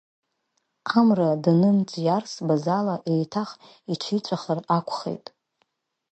Амра 0.97 1.29
данымҵиарс 1.43 2.33
Базала 2.47 2.95
еиҭах 3.11 3.49
иҽиҵәахыр 3.91 4.59
акәхеит. 4.77 5.25